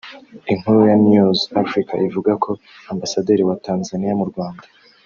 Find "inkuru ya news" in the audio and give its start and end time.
0.51-1.39